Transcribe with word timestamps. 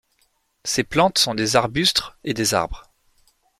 Ces 0.63 0.83
plantes 0.83 1.19
sont 1.19 1.35
des 1.35 1.55
arbustes 1.55 2.01
et 2.23 2.33
des 2.33 2.55
arbres. 2.55 2.91